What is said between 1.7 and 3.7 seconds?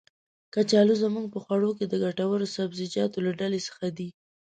کې د ګټور سبزيجاتو له ډلې